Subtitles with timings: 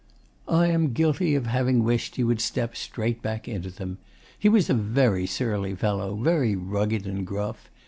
[0.47, 3.99] I am guilty of having wished he would step straight back into them.
[4.39, 7.69] He was a very surly fellow, very rugged and gruff.